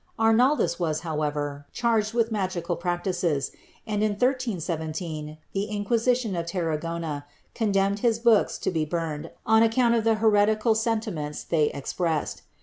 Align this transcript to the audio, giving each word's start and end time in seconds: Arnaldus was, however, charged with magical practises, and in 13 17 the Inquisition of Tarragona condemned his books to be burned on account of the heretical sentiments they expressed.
Arnaldus 0.17 0.79
was, 0.79 1.01
however, 1.01 1.67
charged 1.71 2.11
with 2.15 2.31
magical 2.31 2.75
practises, 2.75 3.51
and 3.85 4.01
in 4.01 4.15
13 4.15 4.59
17 4.59 5.37
the 5.53 5.65
Inquisition 5.65 6.35
of 6.35 6.47
Tarragona 6.47 7.27
condemned 7.53 7.99
his 7.99 8.17
books 8.17 8.57
to 8.57 8.71
be 8.71 8.83
burned 8.83 9.29
on 9.45 9.61
account 9.61 9.93
of 9.93 10.03
the 10.03 10.15
heretical 10.15 10.73
sentiments 10.73 11.43
they 11.43 11.65
expressed. 11.69 12.41